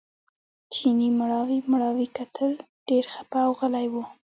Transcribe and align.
چیني 0.73 1.07
مړاوي 1.19 1.59
مړاوي 1.71 2.07
کتل 2.17 2.51
ډېر 2.89 3.05
خپه 3.13 3.39
او 3.45 3.51
غلی 3.59 3.87
و. 3.93 3.95